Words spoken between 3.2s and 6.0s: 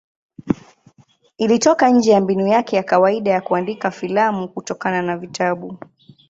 ya kuandika filamu kutokana na vitabu.